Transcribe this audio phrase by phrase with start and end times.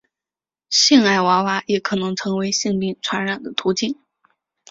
[0.67, 3.99] 性爱娃娃也可能成为性病传染的途径。